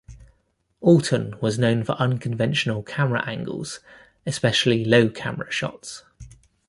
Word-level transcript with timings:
Alton 0.81 1.35
was 1.41 1.59
known 1.59 1.83
for 1.83 1.91
unconventional 1.99 2.81
camera 2.81 3.23
angles-especially 3.29 4.83
low 4.83 5.09
camera 5.09 5.51
shots. 5.51 6.03